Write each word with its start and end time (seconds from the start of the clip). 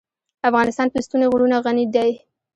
افغانستان 0.49 0.87
په 0.91 0.99
ستوني 1.05 1.25
غرونه 1.31 1.57
غني 1.65 1.85
دی. 1.95 2.11